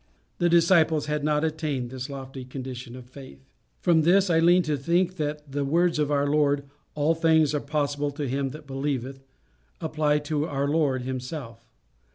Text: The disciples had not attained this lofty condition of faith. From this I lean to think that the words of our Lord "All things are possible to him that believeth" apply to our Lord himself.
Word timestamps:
The 0.39 0.49
disciples 0.49 1.05
had 1.05 1.23
not 1.23 1.43
attained 1.43 1.91
this 1.91 2.09
lofty 2.09 2.43
condition 2.43 2.95
of 2.95 3.05
faith. 3.05 3.45
From 3.81 4.01
this 4.01 4.31
I 4.31 4.39
lean 4.39 4.63
to 4.63 4.75
think 4.75 5.17
that 5.17 5.51
the 5.51 5.63
words 5.63 5.99
of 5.99 6.09
our 6.09 6.25
Lord 6.25 6.63
"All 6.95 7.13
things 7.13 7.53
are 7.53 7.59
possible 7.59 8.09
to 8.13 8.27
him 8.27 8.49
that 8.49 8.65
believeth" 8.65 9.21
apply 9.79 10.17
to 10.17 10.47
our 10.47 10.67
Lord 10.67 11.03
himself. 11.03 11.63